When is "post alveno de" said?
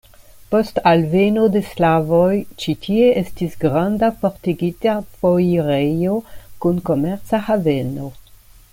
0.53-1.61